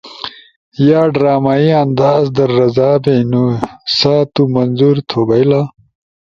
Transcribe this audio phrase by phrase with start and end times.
[0.87, 3.45] یا ڈرامائی انداز در رضا بیئنو
[3.97, 5.61] سا تُو منظور تو بئیلا۔